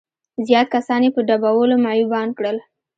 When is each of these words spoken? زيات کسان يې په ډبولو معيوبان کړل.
زيات 0.47 0.67
کسان 0.75 1.01
يې 1.05 1.09
په 1.15 1.21
ډبولو 1.27 1.75
معيوبان 1.85 2.27
کړل. 2.37 2.57